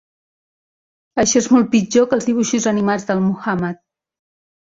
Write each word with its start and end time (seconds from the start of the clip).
Això 1.23 1.35
és 1.41 1.49
molt 1.55 1.69
pitjor 1.75 2.09
que 2.13 2.17
els 2.19 2.27
dibuixos 2.29 2.67
animats 2.73 3.05
de 3.11 3.19
Muhammad. 3.27 3.81